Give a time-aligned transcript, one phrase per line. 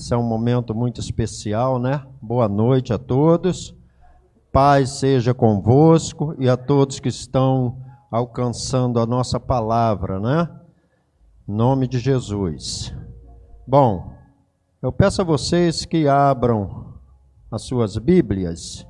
[0.00, 2.02] Esse é um momento muito especial, né?
[2.22, 3.76] Boa noite a todos.
[4.50, 7.76] Paz seja convosco e a todos que estão
[8.10, 10.48] alcançando a nossa palavra, né?
[11.46, 12.96] Em nome de Jesus.
[13.68, 14.10] Bom,
[14.80, 16.94] eu peço a vocês que abram
[17.50, 18.86] as suas Bíblias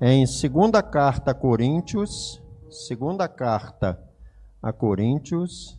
[0.00, 3.96] em segunda carta a Coríntios, Segunda carta
[4.60, 5.78] a Coríntios,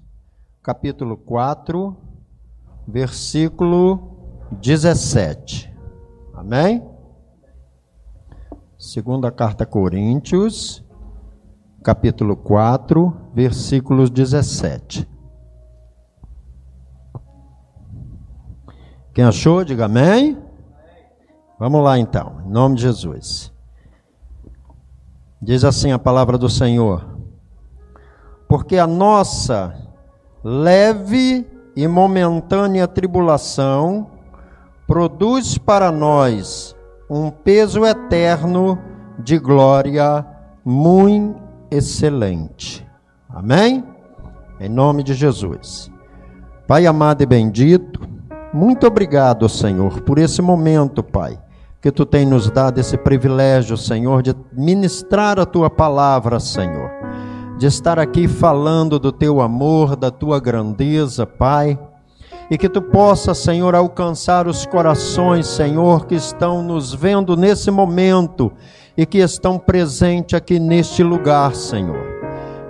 [0.63, 1.97] capítulo 4,
[2.87, 4.18] versículo
[4.51, 5.73] 17.
[6.33, 6.83] Amém?
[8.77, 10.83] Segunda carta a Coríntios,
[11.83, 15.07] capítulo 4, versículos 17.
[19.13, 20.37] Quem achou, diga amém.
[21.59, 23.51] Vamos lá então, em nome de Jesus.
[25.41, 27.05] Diz assim a palavra do Senhor:
[28.47, 29.75] Porque a nossa
[30.43, 34.18] leve e momentânea tribulação
[34.89, 36.75] produz para nós
[37.07, 38.75] um peso eterno
[39.19, 40.25] de glória
[40.65, 42.83] muito excelente.
[43.29, 43.83] Amém?
[44.59, 45.91] Em nome de Jesus.
[46.67, 48.01] Pai amado e bendito,
[48.51, 51.39] muito obrigado, Senhor, por esse momento, Pai
[51.81, 56.91] que tu tem nos dado esse privilégio, Senhor, de ministrar a tua palavra, Senhor,
[57.57, 61.79] de estar aqui falando do teu amor, da tua grandeza, Pai,
[62.49, 68.51] e que tu possa, Senhor, alcançar os corações, Senhor, que estão nos vendo nesse momento
[68.97, 72.19] e que estão presentes aqui neste lugar, Senhor.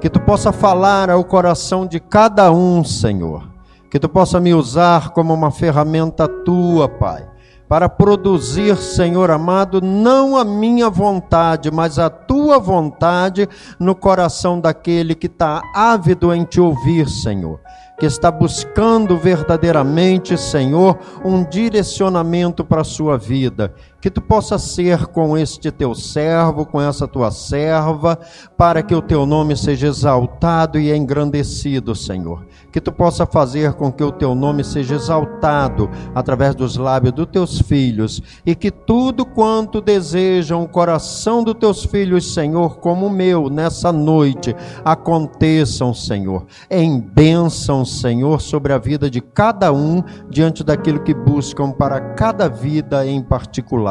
[0.01, 3.49] Que tu possa falar ao coração de cada um, Senhor.
[3.89, 7.27] Que tu possa me usar como uma ferramenta tua, Pai
[7.69, 13.47] para produzir, Senhor amado, não a minha vontade, mas a tua vontade
[13.79, 17.59] no coração daquele que está ávido em te ouvir, Senhor
[17.99, 23.73] que está buscando verdadeiramente, Senhor, um direcionamento para a sua vida.
[24.01, 28.17] Que tu possa ser com este teu servo, com essa tua serva,
[28.57, 32.45] para que o teu nome seja exaltado e engrandecido, Senhor.
[32.71, 37.27] Que tu possa fazer com que o teu nome seja exaltado através dos lábios dos
[37.27, 43.09] teus filhos e que tudo quanto desejam o coração dos teus filhos, Senhor, como o
[43.09, 44.55] meu nessa noite,
[44.85, 51.71] aconteçam, Senhor, em bênção, Senhor, sobre a vida de cada um diante daquilo que buscam
[51.71, 53.88] para cada vida em particular.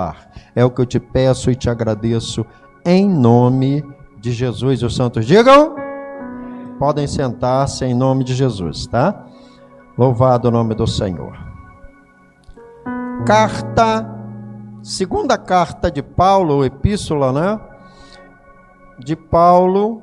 [0.54, 2.44] É o que eu te peço e te agradeço
[2.84, 3.84] em nome
[4.18, 4.82] de Jesus.
[4.82, 5.74] Os santos digam:
[6.78, 9.26] podem sentar-se em nome de Jesus, tá?
[9.96, 11.36] Louvado o nome do Senhor.
[13.26, 14.08] Carta,
[14.82, 17.60] segunda carta de Paulo, epístola, né?
[18.98, 20.02] De Paulo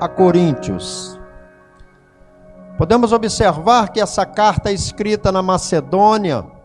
[0.00, 1.18] a Coríntios.
[2.78, 6.55] Podemos observar que essa carta escrita na Macedônia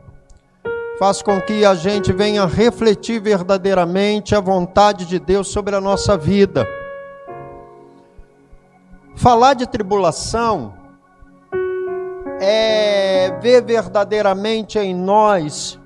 [1.01, 6.15] faz com que a gente venha refletir verdadeiramente a vontade de Deus sobre a nossa
[6.15, 6.63] vida.
[9.15, 10.75] Falar de tribulação
[12.39, 15.79] é ver verdadeiramente em nós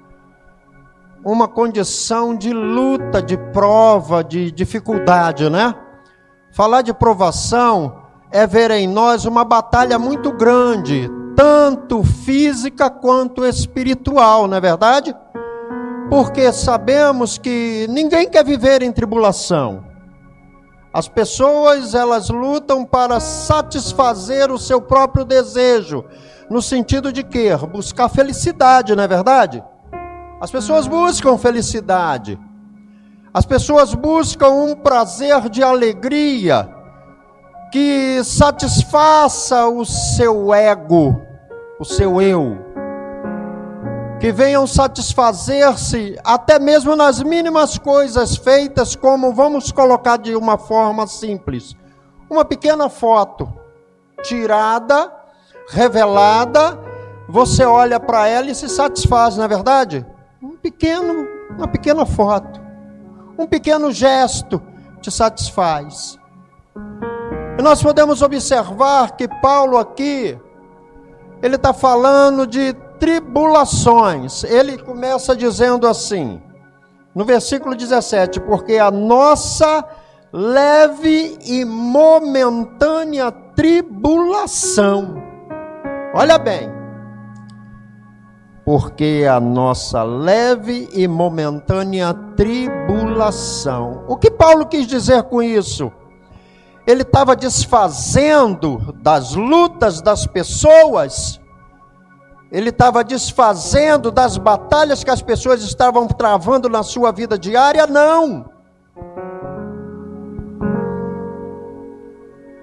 [1.23, 5.73] uma condição de luta, de prova, de dificuldade, né?
[6.51, 14.47] Falar de provação é ver em nós uma batalha muito grande, tanto física quanto espiritual,
[14.47, 15.15] não é verdade?
[16.09, 19.83] Porque sabemos que ninguém quer viver em tribulação.
[20.93, 26.05] As pessoas, elas lutam para satisfazer o seu próprio desejo,
[26.49, 27.49] no sentido de quê?
[27.69, 29.61] Buscar felicidade, não é verdade?
[30.39, 32.39] As pessoas buscam felicidade.
[33.33, 36.69] As pessoas buscam um prazer de alegria,
[37.71, 41.21] que satisfaça o seu ego,
[41.79, 42.57] o seu eu,
[44.19, 51.05] que venham satisfazer-se até mesmo nas mínimas coisas feitas, como vamos colocar de uma forma
[51.05, 51.75] simples,
[52.29, 53.51] uma pequena foto
[54.23, 55.11] tirada,
[55.67, 56.79] revelada,
[57.27, 60.05] você olha para ela e se satisfaz, não é verdade?
[60.41, 62.61] Um pequeno, uma pequena foto,
[63.37, 64.61] um pequeno gesto
[65.01, 66.17] te satisfaz.
[67.57, 70.37] E nós podemos observar que Paulo aqui,
[71.45, 74.43] ele está falando de tribulações.
[74.45, 76.41] Ele começa dizendo assim,
[77.13, 79.85] no versículo 17: Porque a nossa
[80.33, 85.21] leve e momentânea tribulação.
[86.15, 86.73] Olha bem.
[88.65, 94.03] Porque a nossa leve e momentânea tribulação.
[94.07, 95.91] O que Paulo quis dizer com isso?
[96.85, 101.39] Ele estava desfazendo das lutas das pessoas
[102.51, 107.85] ele estava desfazendo das batalhas que as pessoas estavam travando na sua vida diária?
[107.85, 108.49] Não.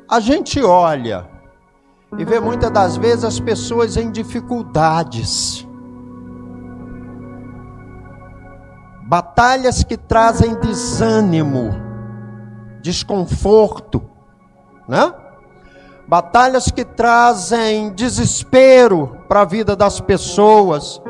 [0.09, 1.29] A gente olha
[2.17, 5.67] e vê muitas das vezes as pessoas em dificuldades.
[9.05, 11.71] Batalhas que trazem desânimo,
[12.81, 14.03] desconforto,
[14.93, 15.15] né?
[16.07, 21.01] batalhas que trazem desespero para a vida das pessoas.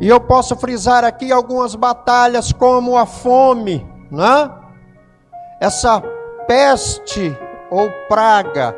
[0.00, 4.50] E eu posso frisar aqui algumas batalhas como a fome, né?
[5.60, 6.02] Essa
[6.48, 7.36] peste
[7.70, 8.74] ou praga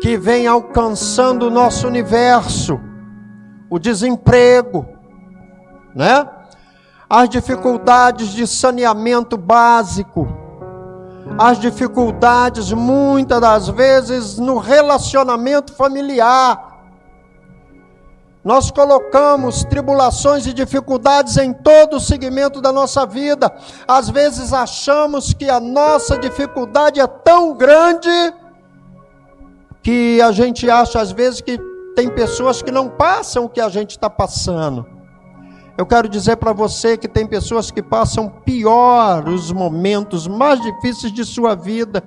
[0.00, 2.80] que vem alcançando o nosso universo,
[3.68, 4.86] o desemprego,
[5.96, 6.28] né?
[7.10, 10.43] As dificuldades de saneamento básico,
[11.38, 16.72] as dificuldades, muitas das vezes, no relacionamento familiar.
[18.44, 23.50] Nós colocamos tribulações e dificuldades em todo o segmento da nossa vida.
[23.88, 28.10] Às vezes achamos que a nossa dificuldade é tão grande
[29.82, 31.58] que a gente acha, às vezes, que
[31.96, 34.93] tem pessoas que não passam o que a gente está passando.
[35.76, 41.12] Eu quero dizer para você que tem pessoas que passam pior os momentos mais difíceis
[41.12, 42.02] de sua vida,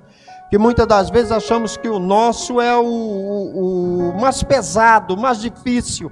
[0.48, 5.20] que muitas das vezes achamos que o nosso é o, o, o mais pesado, o
[5.20, 6.10] mais difícil.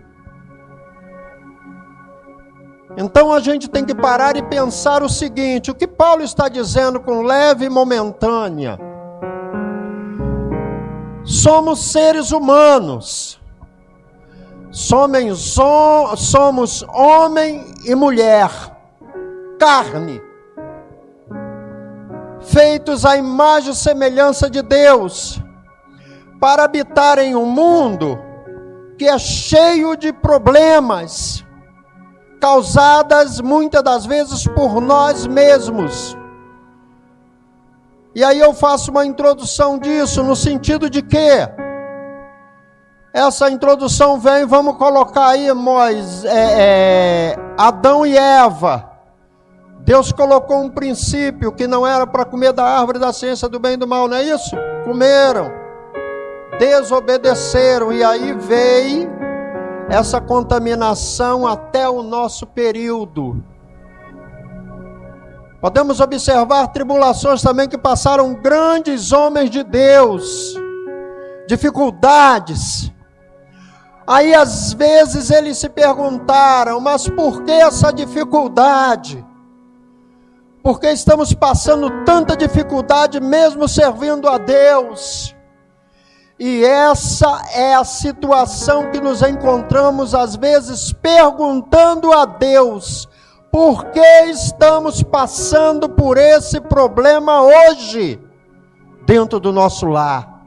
[2.94, 7.00] Então a gente tem que parar e pensar o seguinte: o que Paulo está dizendo
[7.00, 8.78] com leve e momentânea?
[11.24, 13.40] Somos seres humanos
[14.76, 15.56] somos,
[16.18, 18.50] somos homem e mulher,
[19.58, 20.20] carne,
[22.42, 25.40] feitos à imagem e semelhança de Deus,
[26.38, 28.18] para habitar em um mundo
[28.98, 31.42] que é cheio de problemas,
[32.38, 36.14] causadas muitas das vezes por nós mesmos.
[38.14, 41.48] E aí eu faço uma introdução disso, no sentido de que
[43.16, 48.90] essa introdução vem, vamos colocar aí, Moisés, é, é, Adão e Eva.
[49.80, 53.72] Deus colocou um princípio que não era para comer da árvore da ciência do bem
[53.72, 54.54] e do mal, não é isso?
[54.84, 55.50] Comeram,
[56.58, 59.08] desobedeceram, e aí veio
[59.88, 63.42] essa contaminação até o nosso período.
[65.58, 70.54] Podemos observar tribulações também que passaram grandes homens de Deus,
[71.48, 72.92] dificuldades,
[74.06, 79.24] Aí às vezes eles se perguntaram: mas por que essa dificuldade?
[80.62, 85.34] Por que estamos passando tanta dificuldade mesmo servindo a Deus?
[86.38, 93.08] E essa é a situação que nos encontramos às vezes perguntando a Deus:
[93.50, 98.20] por que estamos passando por esse problema hoje,
[99.06, 100.44] dentro do nosso lar,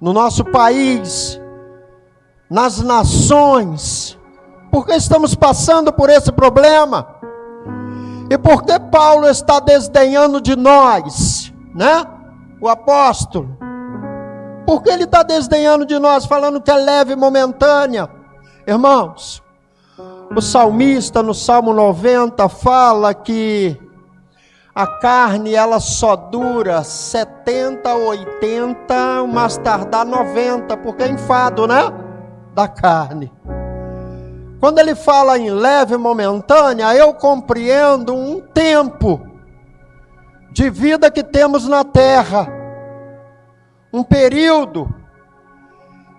[0.00, 1.41] no nosso país,
[2.52, 4.18] nas nações.
[4.70, 7.08] Porque estamos passando por esse problema?
[8.30, 12.04] E por que Paulo está desdenhando de nós, né?
[12.60, 13.56] O apóstolo.
[14.66, 18.08] Por que ele está desdenhando de nós, falando que é leve e momentânea?
[18.66, 19.42] Irmãos,
[20.34, 23.76] o salmista no Salmo 90 fala que
[24.74, 32.01] a carne ela só dura 70, 80, mais tardar 90, porque é enfado, né?
[32.54, 33.32] Da carne.
[34.60, 39.20] Quando ele fala em leve momentânea, eu compreendo um tempo
[40.52, 42.46] de vida que temos na terra,
[43.92, 44.88] um período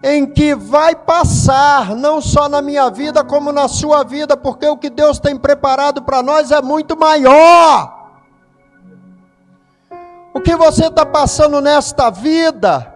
[0.03, 4.75] em que vai passar, não só na minha vida, como na sua vida, porque o
[4.75, 8.11] que Deus tem preparado para nós é muito maior.
[10.33, 12.93] O que você está passando nesta vida,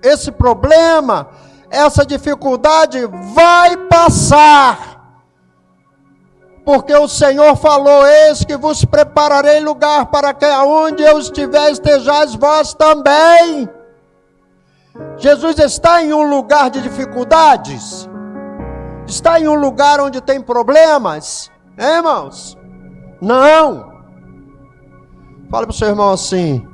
[0.00, 1.28] esse problema,
[1.74, 3.04] essa dificuldade
[3.34, 4.94] vai passar.
[6.64, 12.34] Porque o Senhor falou: Eis que vos prepararei lugar para que aonde eu estiver estejais
[12.34, 13.68] vós também.
[15.16, 18.08] Jesus está em um lugar de dificuldades.
[19.06, 21.50] Está em um lugar onde tem problemas?
[21.76, 22.56] É, irmãos?
[23.20, 23.92] Não.
[25.50, 26.66] Fale para o seu irmão assim.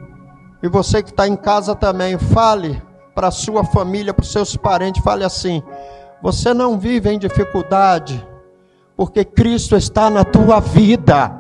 [0.63, 2.90] E você que está em casa também, fale
[3.21, 5.63] para a sua família, para os seus parentes, fale assim:
[6.23, 8.27] você não vive em dificuldade,
[8.97, 11.31] porque Cristo está na tua vida.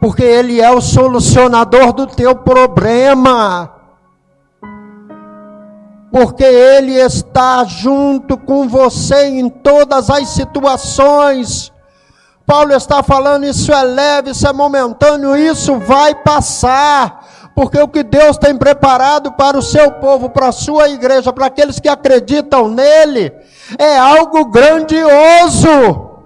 [0.00, 3.68] Porque Ele é o solucionador do teu problema.
[6.12, 11.72] Porque Ele está junto com você em todas as situações.
[12.46, 17.27] Paulo está falando: isso é leve, isso é momentâneo, isso vai passar.
[17.58, 21.46] Porque o que Deus tem preparado para o seu povo, para a sua igreja, para
[21.46, 23.32] aqueles que acreditam nele,
[23.76, 26.20] é algo grandioso.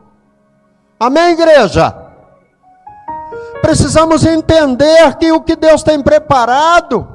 [1.00, 1.96] Amém, igreja?
[3.62, 7.08] Precisamos entender que o que Deus tem preparado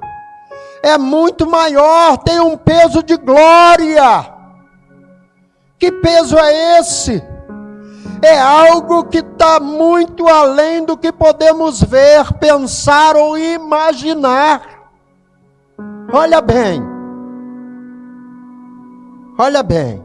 [0.81, 4.33] é muito maior, tem um peso de glória.
[5.77, 7.24] Que peso é esse?
[8.21, 14.89] É algo que está muito além do que podemos ver, pensar ou imaginar.
[16.12, 16.81] Olha bem.
[19.38, 20.03] Olha bem.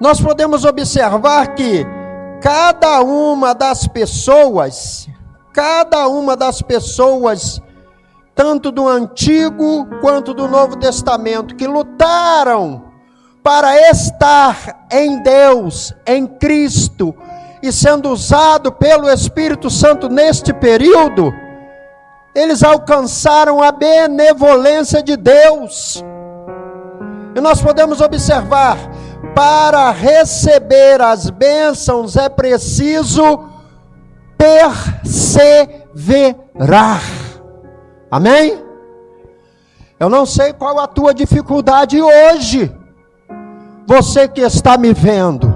[0.00, 1.84] Nós podemos observar que
[2.40, 5.08] cada uma das pessoas,
[5.52, 7.60] cada uma das pessoas
[8.34, 12.85] tanto do Antigo quanto do Novo Testamento, que lutaram
[13.46, 17.14] para estar em Deus, em Cristo,
[17.62, 21.32] e sendo usado pelo Espírito Santo neste período,
[22.34, 26.02] eles alcançaram a benevolência de Deus.
[27.36, 28.78] E nós podemos observar,
[29.32, 33.48] para receber as bênçãos é preciso
[34.36, 37.00] perseverar.
[38.10, 38.60] Amém?
[40.00, 42.75] Eu não sei qual a tua dificuldade hoje.
[43.86, 45.54] Você que está me vendo.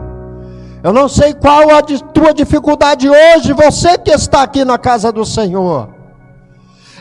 [0.82, 5.24] Eu não sei qual a tua dificuldade hoje, você que está aqui na casa do
[5.26, 5.88] Senhor.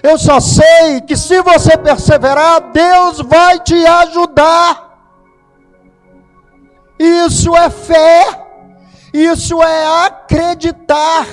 [0.02, 4.90] Eu só sei que se você perseverar, Deus vai te ajudar.
[6.98, 8.26] Isso é fé,
[9.14, 11.26] isso é acreditar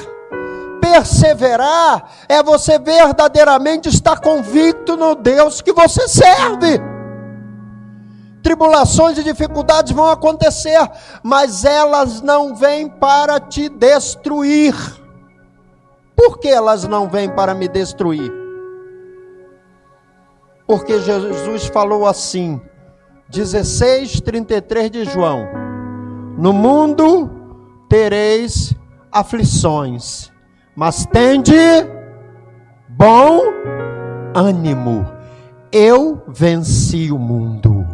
[0.81, 6.81] perseverar é você verdadeiramente estar convicto no Deus que você serve.
[8.47, 10.79] Tribulações e dificuldades vão acontecer,
[11.21, 14.73] mas elas não vêm para te destruir.
[16.15, 18.33] Por que elas não vêm para me destruir?
[20.65, 22.61] Porque Jesus falou assim,
[23.31, 25.49] 16, 33 de João:
[26.39, 27.29] No mundo
[27.89, 28.73] tereis
[29.11, 30.31] aflições,
[30.77, 31.59] mas tende
[32.91, 33.41] bom
[34.33, 35.05] ânimo.
[35.73, 37.86] Eu venci o mundo.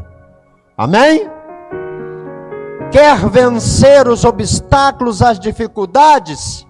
[0.83, 1.31] Amém?
[2.91, 6.67] Quer vencer os obstáculos, as dificuldades?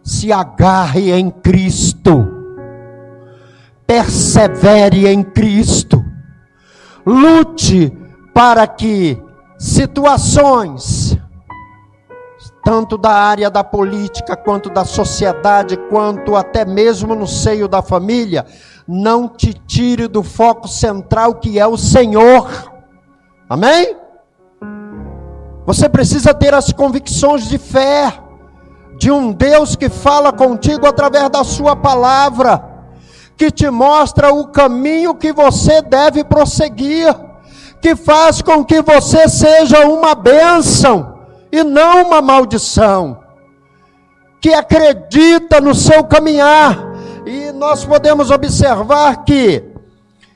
[0.00, 2.24] Se agarre em Cristo.
[3.84, 6.04] Persevere em Cristo.
[7.04, 7.92] Lute
[8.32, 9.20] para que
[9.58, 11.18] situações,
[12.64, 18.46] tanto da área da política, quanto da sociedade, quanto até mesmo no seio da família,
[18.86, 22.71] não te tire do foco central que é o Senhor.
[23.52, 23.94] Amém?
[25.66, 28.10] Você precisa ter as convicções de fé,
[28.96, 32.64] de um Deus que fala contigo através da Sua palavra,
[33.36, 37.14] que te mostra o caminho que você deve prosseguir,
[37.82, 41.18] que faz com que você seja uma bênção
[41.52, 43.20] e não uma maldição,
[44.40, 46.78] que acredita no seu caminhar.
[47.26, 49.62] E nós podemos observar que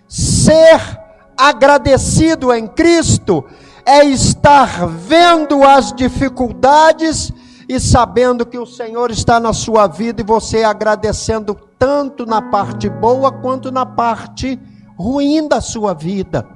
[0.06, 1.05] ser
[1.36, 3.44] agradecido em Cristo
[3.84, 7.32] é estar vendo as dificuldades
[7.68, 12.88] e sabendo que o Senhor está na sua vida e você agradecendo tanto na parte
[12.88, 14.58] boa quanto na parte
[14.96, 16.46] ruim da sua vida,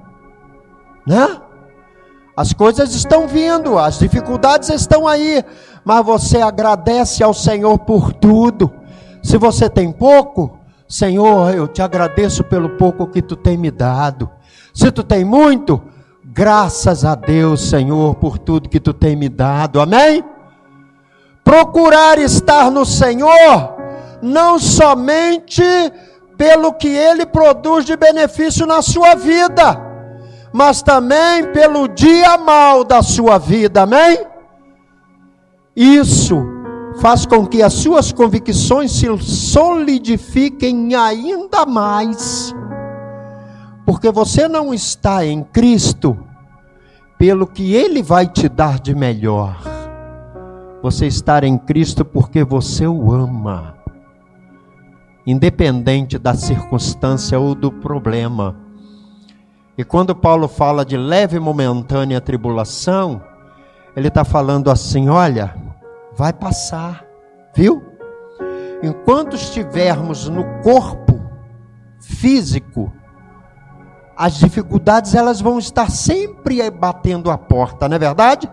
[1.06, 1.40] né?
[2.37, 5.44] As coisas estão vindo, as dificuldades estão aí,
[5.84, 8.72] mas você agradece ao Senhor por tudo.
[9.22, 10.58] Se você tem pouco,
[10.88, 14.30] Senhor, eu te agradeço pelo pouco que tu tem me dado.
[14.72, 15.80] Se tu tem muito,
[16.24, 19.80] graças a Deus, Senhor, por tudo que tu tem me dado.
[19.80, 20.24] Amém?
[21.44, 23.74] Procurar estar no Senhor,
[24.22, 25.62] não somente
[26.36, 29.90] pelo que ele produz de benefício na sua vida
[30.52, 34.18] mas também pelo dia mal da sua vida, amém?
[35.76, 36.36] Isso
[37.00, 42.52] faz com que as suas convicções se solidifiquem ainda mais,
[43.90, 46.16] Porque você não está em Cristo
[47.18, 49.61] pelo que Ele vai te dar de melhor.
[50.80, 53.75] Você está em Cristo porque você o ama,
[55.26, 58.54] independente da circunstância ou do problema.
[59.76, 63.20] E quando Paulo fala de leve e momentânea tribulação,
[63.97, 65.52] ele está falando assim: olha,
[66.16, 67.04] vai passar,
[67.56, 67.82] viu?
[68.85, 71.20] Enquanto estivermos no corpo
[71.99, 72.92] físico,
[74.20, 78.50] as dificuldades elas vão estar sempre batendo a porta, não é verdade?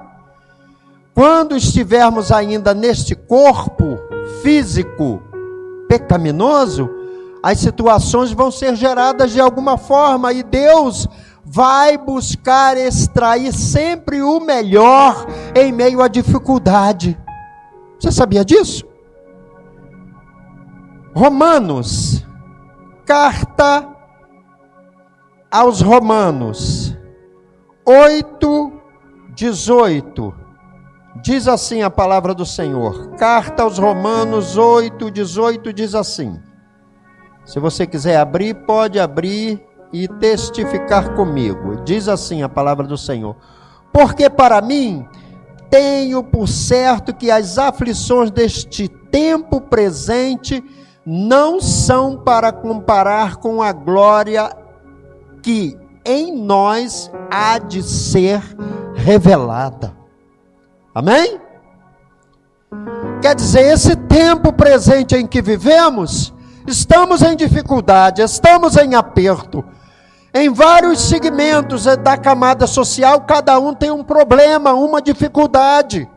[1.14, 4.00] Quando estivermos ainda neste corpo
[4.42, 5.22] físico
[5.90, 6.90] pecaminoso,
[7.44, 11.06] as situações vão ser geradas de alguma forma e Deus
[11.44, 17.20] vai buscar extrair sempre o melhor em meio à dificuldade.
[18.00, 18.86] Você sabia disso?
[21.14, 22.26] Romanos,
[23.06, 23.97] carta
[25.52, 26.96] aos Romanos,
[27.86, 28.72] 8,
[29.34, 30.34] 18.
[31.24, 33.12] Diz assim a palavra do Senhor.
[33.18, 36.40] Carta aos Romanos 8, 18 diz assim.
[37.46, 41.78] Se você quiser abrir, pode abrir e testificar comigo.
[41.84, 43.36] Diz assim a palavra do Senhor:
[43.92, 45.08] Porque para mim
[45.70, 50.64] tenho por certo que as aflições deste tempo presente
[51.06, 54.67] não são para comparar com a glória
[55.42, 58.42] que em nós há de ser
[58.96, 59.96] revelada.
[60.94, 61.40] Amém?
[63.22, 66.34] Quer dizer, esse tempo presente em que vivemos,
[66.66, 69.64] estamos em dificuldade, estamos em aperto.
[70.34, 76.08] Em vários segmentos da camada social, cada um tem um problema, uma dificuldade.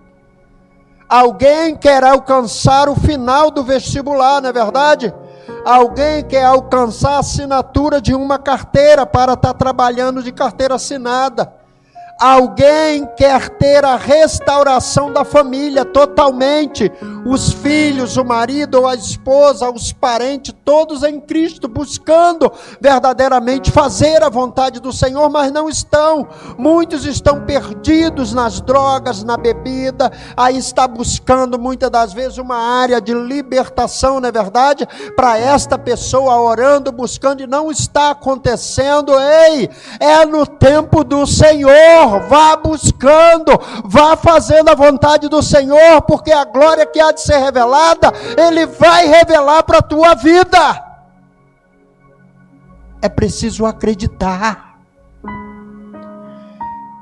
[1.09, 5.15] Alguém quer alcançar o final do vestibular, não é verdade?
[5.65, 11.60] Alguém quer alcançar a assinatura de uma carteira para estar trabalhando de carteira assinada.
[12.21, 16.93] Alguém quer ter a restauração da família totalmente,
[17.25, 24.29] os filhos, o marido a esposa, os parentes, todos em Cristo, buscando verdadeiramente fazer a
[24.29, 26.29] vontade do Senhor, mas não estão.
[26.59, 33.01] Muitos estão perdidos nas drogas, na bebida, aí está buscando muitas das vezes uma área
[33.01, 34.87] de libertação, não é verdade?
[35.17, 39.13] Para esta pessoa orando, buscando e não está acontecendo.
[39.19, 43.53] Ei, é no tempo do Senhor vá buscando,
[43.85, 48.67] vá fazendo a vontade do Senhor, porque a glória que há de ser revelada, Ele
[48.67, 50.85] vai revelar para a tua vida.
[53.03, 54.79] É preciso acreditar,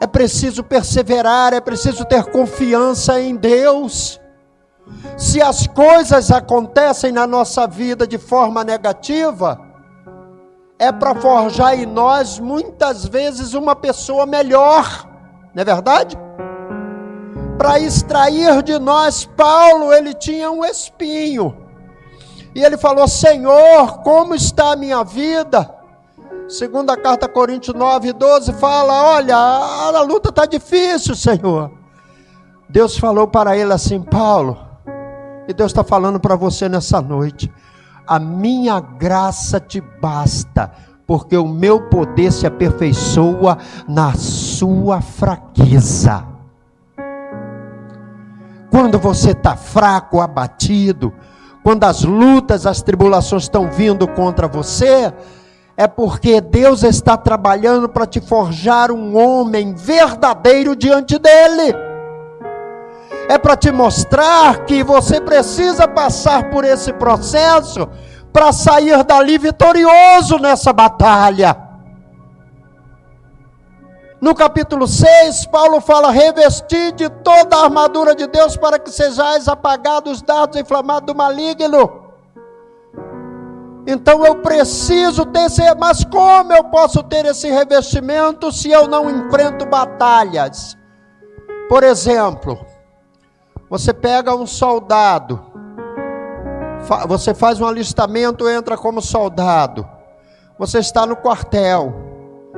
[0.01, 4.21] é preciso perseverar, é preciso ter confiança em Deus.
[5.17, 9.68] Se as coisas acontecem na nossa vida de forma negativa,
[10.79, 15.09] é para forjar em nós muitas vezes uma pessoa melhor,
[15.53, 16.17] não é verdade?
[17.59, 21.57] Para extrair de nós, Paulo, ele tinha um espinho,
[22.55, 25.75] e ele falou: Senhor, como está a minha vida?
[26.49, 31.73] Segunda carta Coríntios 9, 12 fala: Olha, a luta está difícil, Senhor.
[32.69, 34.57] Deus falou para ele assim: Paulo,
[35.49, 37.53] e Deus está falando para você nessa noite
[38.09, 40.73] a minha graça te basta,
[41.07, 46.25] porque o meu poder se aperfeiçoa na sua fraqueza.
[48.71, 51.13] Quando você está fraco, abatido,
[51.63, 55.13] quando as lutas, as tribulações estão vindo contra você,
[55.77, 61.88] é porque Deus está trabalhando para te forjar um homem verdadeiro diante dEle.
[63.29, 67.87] É para te mostrar que você precisa passar por esse processo
[68.33, 71.69] para sair dali vitorioso nessa batalha.
[74.21, 79.47] No capítulo 6, Paulo fala: revestir de toda a armadura de Deus para que sejais
[79.47, 82.09] apagados os dardos inflamados do maligno.
[83.87, 89.65] Então eu preciso ter mas como eu posso ter esse revestimento se eu não enfrento
[89.65, 90.77] batalhas?
[91.69, 92.59] Por exemplo,
[93.69, 95.41] você pega um soldado,
[97.07, 99.87] você faz um alistamento, entra como soldado.
[100.59, 101.93] Você está no quartel,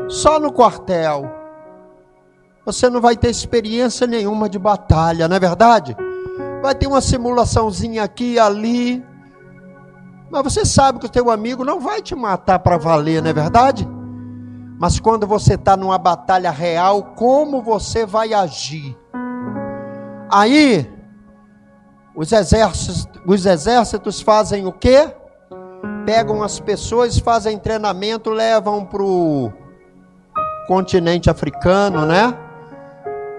[0.08, 1.24] só no quartel.
[2.64, 5.96] Você não vai ter experiência nenhuma de batalha, não é verdade?
[6.62, 9.04] Vai ter uma simulaçãozinha aqui e ali.
[10.30, 13.32] Mas você sabe que o teu amigo não vai te matar para valer, não é
[13.32, 13.88] verdade?
[14.78, 18.96] Mas quando você está numa batalha real, como você vai agir?
[20.30, 20.88] Aí
[22.20, 25.10] os exércitos, os exércitos fazem o quê?
[26.04, 29.52] pegam as pessoas, fazem treinamento, levam para o
[30.66, 32.36] continente africano, né?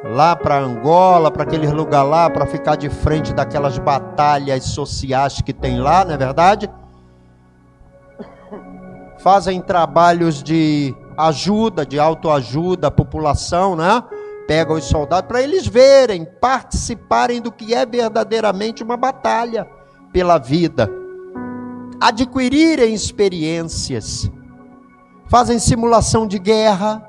[0.03, 5.53] Lá para Angola, para aquele lugar lá, para ficar de frente daquelas batalhas sociais que
[5.53, 6.69] tem lá, não é verdade?
[9.19, 14.01] Fazem trabalhos de ajuda, de autoajuda à população, né?
[14.51, 19.65] Pegam os soldados para eles verem, participarem do que é verdadeiramente uma batalha
[20.11, 20.89] pela vida,
[22.01, 24.29] adquirirem experiências,
[25.29, 27.01] fazem simulação de guerra.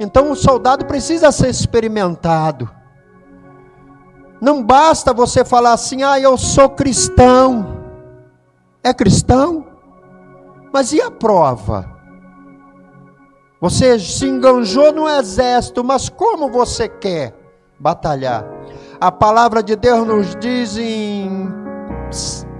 [0.00, 2.70] Então o soldado precisa ser experimentado.
[4.40, 7.78] Não basta você falar assim, ah, eu sou cristão.
[8.82, 9.66] É cristão?
[10.72, 11.89] Mas e a prova?
[13.60, 17.34] Você se enganjou no exército, mas como você quer
[17.78, 18.42] batalhar?
[18.98, 21.46] A palavra de Deus nos diz em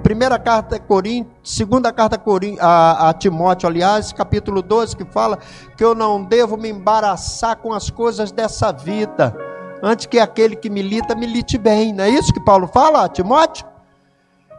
[0.02, 2.20] primeira carta Coríntios, segunda carta
[2.60, 5.38] a Timóteo, aliás, capítulo 12, que fala
[5.74, 9.34] que eu não devo me embaraçar com as coisas dessa vida,
[9.82, 11.94] antes que aquele que milita, milite bem.
[11.94, 13.66] Não é isso que Paulo fala, Timóteo?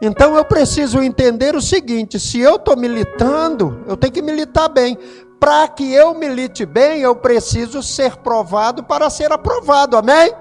[0.04, 4.98] Então eu preciso entender o seguinte: se eu estou militando, eu tenho que militar bem
[5.42, 10.32] para que eu milite bem, eu preciso ser provado para ser aprovado, amém?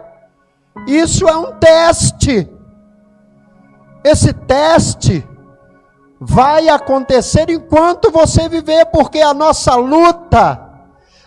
[0.86, 2.48] Isso é um teste.
[4.04, 5.28] Esse teste
[6.20, 10.70] vai acontecer enquanto você viver, porque a nossa luta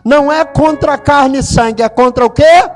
[0.04, 2.70] não é contra carne e sangue, é contra o quê?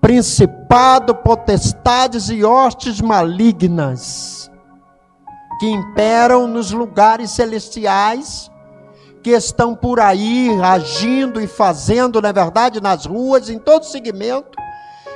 [0.00, 4.50] Principado, potestades e hostes malignas
[5.60, 8.50] que imperam nos lugares celestiais
[9.22, 14.58] que estão por aí agindo e fazendo, na é verdade, nas ruas, em todo segmento,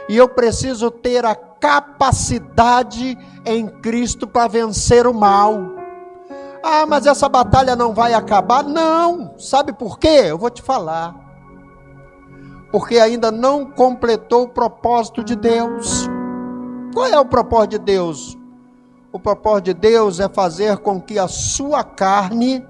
[0.08, 5.74] e eu preciso ter a capacidade em Cristo para vencer o mal.
[6.62, 8.62] Ah, mas essa batalha não vai acabar?
[8.62, 9.34] Não.
[9.38, 10.26] Sabe por quê?
[10.26, 11.14] Eu vou te falar.
[12.70, 16.08] Porque ainda não completou o propósito de Deus.
[16.92, 18.38] Qual é o propósito de Deus?
[19.12, 22.64] O propósito de Deus é fazer com que a sua carne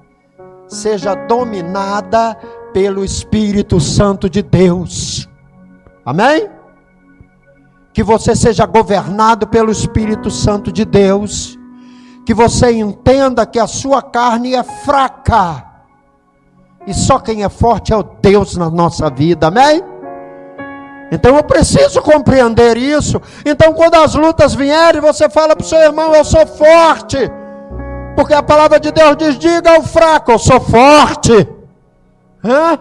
[0.69, 2.37] seja dominada
[2.73, 5.29] pelo Espírito Santo de Deus.
[6.05, 6.49] Amém?
[7.93, 11.59] Que você seja governado pelo Espírito Santo de Deus.
[12.25, 15.65] Que você entenda que a sua carne é fraca.
[16.87, 19.49] E só quem é forte é o Deus na nossa vida.
[19.49, 19.83] Amém?
[21.11, 23.21] Então eu preciso compreender isso.
[23.45, 27.31] Então, quando as lutas vierem, você fala para o seu irmão: Eu sou forte.
[28.17, 31.47] Porque a palavra de Deus diz: diga ao fraco, eu sou forte.
[32.43, 32.79] Hã?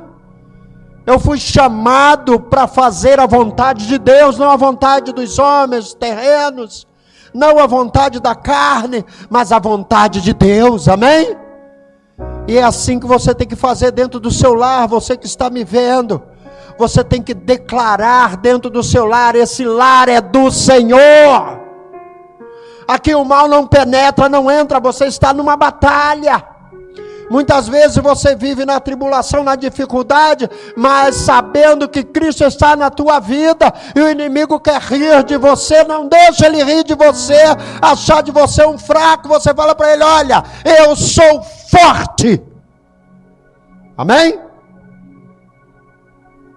[1.06, 6.88] Eu fui chamado para fazer a vontade de Deus, não a vontade dos homens terrenos,
[7.32, 11.38] não a vontade da carne, mas a vontade de Deus, amém?
[12.48, 15.50] E é assim que você tem que fazer dentro do seu lar, você que está
[15.50, 16.24] me vendo.
[16.78, 21.65] Você tem que declarar dentro do seu lar: esse lar é do Senhor.
[22.88, 26.56] Aqui o mal não penetra, não entra, você está numa batalha.
[27.30, 33.20] Muitas vezes você vive na tribulação, na dificuldade, mas sabendo que Cristo está na tua
[33.20, 37.42] vida e o inimigo quer rir de você, não deixa ele rir de você,
[37.82, 42.42] achar de você um fraco, você fala para ele: Olha, eu sou forte.
[43.98, 44.40] Amém?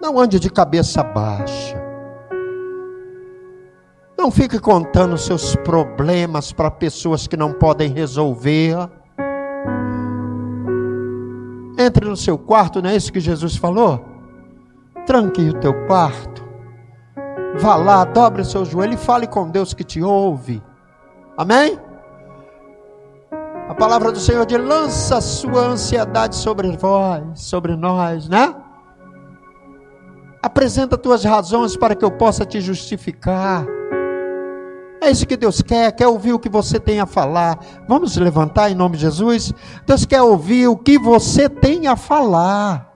[0.01, 1.78] Não ande de cabeça baixa.
[4.19, 8.77] Não fique contando seus problemas para pessoas que não podem resolver.
[11.79, 14.05] Entre no seu quarto, não é isso que Jesus falou?
[15.07, 16.45] Tranque o teu quarto.
[17.61, 20.61] Vá lá, dobre o seu joelho e fale com Deus que te ouve.
[21.37, 21.79] Amém?
[23.69, 28.53] A palavra do Senhor diz: lança a sua ansiedade sobre vós, sobre nós, né?
[30.43, 33.78] Apresenta tuas razões para que eu possa te justificar.
[35.01, 37.59] É isso que Deus quer, quer ouvir o que você tem a falar.
[37.87, 39.53] Vamos levantar em nome de Jesus?
[39.87, 42.89] Deus quer ouvir o que você tem a falar.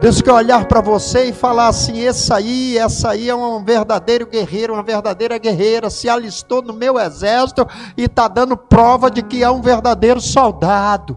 [0.00, 4.26] Deus quer olhar para você e falar assim: essa aí, essa aí é um verdadeiro
[4.26, 9.42] guerreiro, uma verdadeira guerreira, se alistou no meu exército e está dando prova de que
[9.42, 11.16] é um verdadeiro soldado.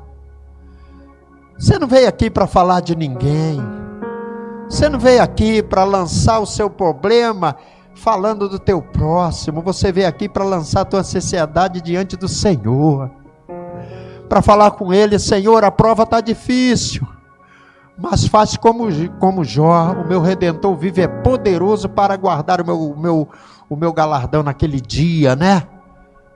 [1.58, 3.60] Você não veio aqui para falar de ninguém.
[4.70, 7.58] Você não veio aqui para lançar o seu problema
[7.98, 13.12] falando do teu próximo, você veio aqui para lançar a tua sociedade diante do Senhor,
[14.30, 17.08] para falar com Ele, Senhor, a prova está difícil,
[17.98, 18.86] mas faz como,
[19.20, 23.28] como Jó, o meu Redentor vive, é poderoso para guardar o meu, o meu,
[23.70, 25.64] o meu galardão naquele dia, né?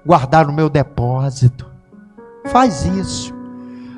[0.05, 1.69] guardar no meu depósito.
[2.45, 3.33] Faz isso.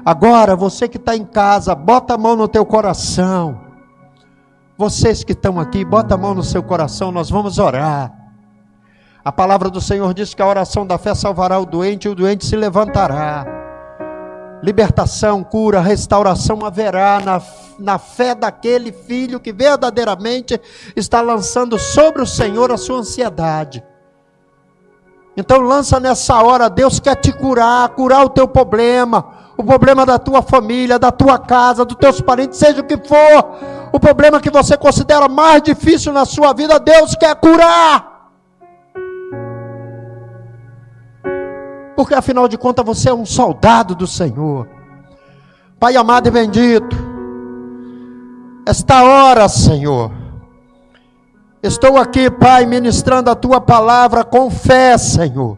[0.06, 3.62] Agora, você que está em casa, bota a mão no teu coração.
[4.84, 8.12] Vocês que estão aqui, bota a mão no seu coração, nós vamos orar.
[9.24, 12.14] A palavra do Senhor diz que a oração da fé salvará o doente e o
[12.14, 13.46] doente se levantará.
[14.62, 17.42] Libertação, cura, restauração haverá na,
[17.80, 20.60] na fé daquele filho que verdadeiramente
[20.98, 23.82] está lançando sobre o Senhor a sua ansiedade.
[25.38, 30.18] Então lança nessa hora, Deus quer te curar, curar o teu problema, o problema da
[30.18, 33.58] tua família, da tua casa, dos teus parentes, seja o que for,
[33.92, 38.32] o problema que você considera mais difícil na sua vida, Deus quer curar.
[41.96, 44.68] Porque afinal de contas você é um soldado do Senhor.
[45.80, 46.96] Pai amado e bendito,
[48.66, 50.12] esta hora, Senhor,
[51.64, 55.58] Estou aqui, Pai, ministrando a tua palavra com fé, Senhor.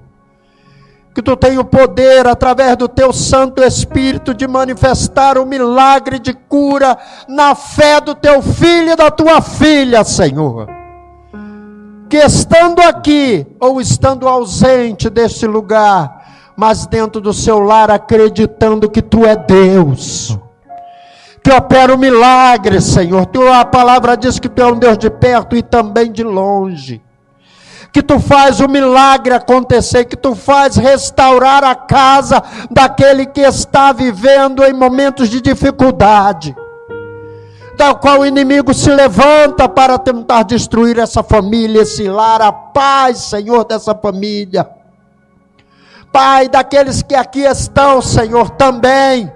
[1.16, 6.34] Que tu tenha o poder, através do teu Santo Espírito, de manifestar o milagre de
[6.34, 6.98] cura
[7.28, 10.68] na fé do teu filho e da tua filha, Senhor.
[12.10, 19.02] Que estando aqui ou estando ausente deste lugar, mas dentro do seu lar, acreditando que
[19.02, 20.38] tu é Deus
[21.46, 23.24] que opera o milagre, Senhor.
[23.28, 27.05] Tua palavra diz que tu é um Deus de perto e também de longe.
[27.96, 33.94] Que tu faz o milagre acontecer, que tu faz restaurar a casa daquele que está
[33.94, 36.54] vivendo em momentos de dificuldade.
[37.78, 43.20] Da qual o inimigo se levanta para tentar destruir essa família, esse lar, a paz,
[43.20, 44.70] Senhor, dessa família.
[46.12, 49.32] Pai, daqueles que aqui estão, Senhor, também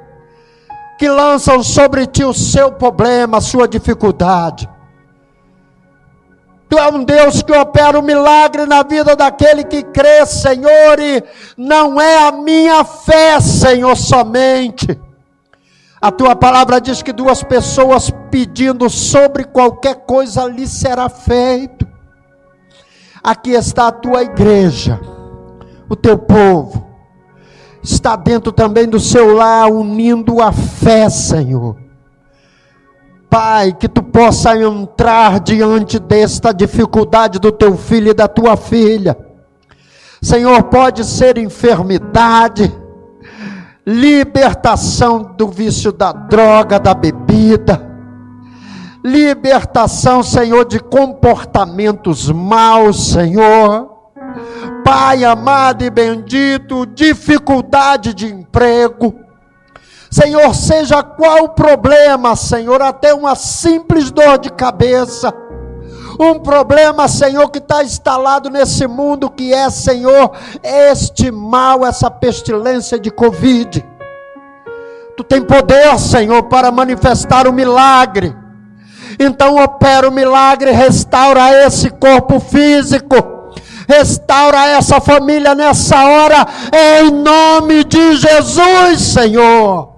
[0.97, 4.67] que lançam sobre ti o seu problema, a sua dificuldade.
[6.69, 11.23] Tu é um Deus que opera um milagre na vida daquele que crê, Senhor, e
[11.57, 14.87] não é a minha fé, Senhor, somente.
[15.99, 21.87] A tua palavra diz que duas pessoas pedindo sobre qualquer coisa lhe será feito.
[23.23, 24.99] Aqui está a tua igreja,
[25.89, 26.87] o teu povo
[27.81, 31.88] está dentro também do seu lar, unindo a fé, Senhor.
[33.29, 39.17] Pai, que tu possa entrar diante desta dificuldade do teu filho e da tua filha.
[40.21, 42.73] Senhor, pode ser enfermidade,
[43.85, 47.87] libertação do vício da droga, da bebida,
[49.03, 53.99] libertação, Senhor, de comportamentos maus, Senhor
[54.83, 59.15] Pai amado e bendito, dificuldade de emprego.
[60.09, 65.33] Senhor, seja qual o problema, Senhor, até uma simples dor de cabeça.
[66.19, 70.31] Um problema, Senhor, que está instalado nesse mundo, que é, Senhor,
[70.63, 73.85] este mal, essa pestilência de Covid.
[75.15, 78.35] Tu tem poder, Senhor, para manifestar o milagre.
[79.19, 83.39] Então opera o milagre, restaura esse corpo físico
[83.89, 86.45] Restaura essa família nessa hora,
[87.01, 89.88] em nome de Jesus, Senhor.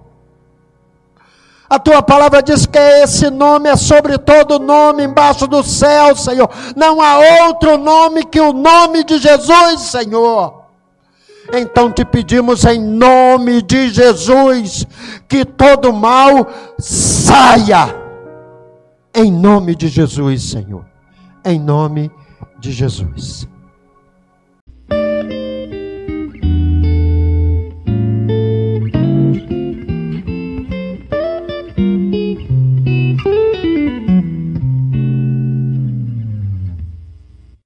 [1.72, 6.50] A tua palavra diz que esse nome é sobre todo nome embaixo do céu, Senhor.
[6.76, 10.66] Não há outro nome que o nome de Jesus, Senhor.
[11.54, 14.86] Então te pedimos em nome de Jesus
[15.30, 16.46] que todo mal
[16.78, 17.96] saia.
[19.16, 20.84] Em nome de Jesus, Senhor.
[21.46, 22.12] Em nome
[22.60, 23.48] de Jesus.